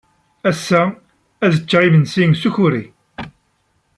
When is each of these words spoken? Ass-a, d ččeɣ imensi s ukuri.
Ass-a, 0.49 0.81
d 1.51 1.53
ččeɣ 1.61 1.81
imensi 1.83 2.25
s 2.41 2.43
ukuri. 2.49 2.85